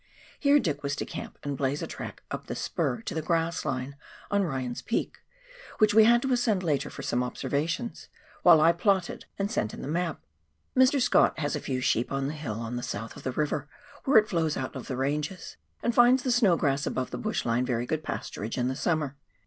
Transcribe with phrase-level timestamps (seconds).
[0.39, 3.63] Here Dick was to camp and blaze a track up a spur to the grass
[3.63, 3.95] line
[4.31, 5.19] on Ryan's Peak—
[5.77, 8.07] which we had to ascend later for some observations—
[8.41, 10.19] while I plotted and sent in the map.
[10.75, 10.99] Mr.
[10.99, 13.69] Scott has a few sheep on the hill on the south of the river,
[14.05, 17.45] where it flows out of the ranges, and finds the snow grass above the bush
[17.45, 19.17] line very good pasturage in the summer.